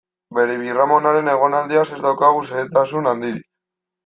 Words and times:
Bere 0.35 0.53
birramonaren 0.61 1.29
egonaldiaz 1.33 1.85
ez 1.99 2.01
daukagu 2.07 2.43
xehetasun 2.49 3.13
handirik. 3.15 3.47